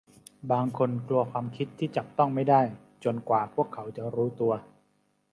[0.51, 2.61] บางคนกลัวความคิดที่จับต้องไม่ได้
[3.03, 4.53] จนกว่าพวกเขาจะรู้ตัว